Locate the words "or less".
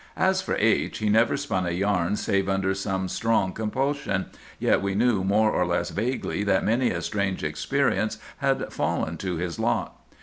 5.51-5.91